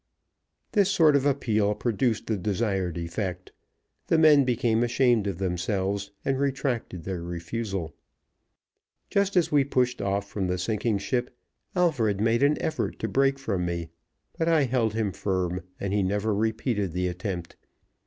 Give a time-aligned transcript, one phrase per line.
[0.71, 3.51] This sort of appeal produced the desired effect;
[4.07, 7.93] the men became ashamed of themselves, and retracted their refusal.
[9.11, 11.37] Just as we pushed off from the sinking ship
[11.75, 13.89] Alfred made an effort to break from me,
[14.39, 17.55] but I held him firm, and he never repeated the attempt.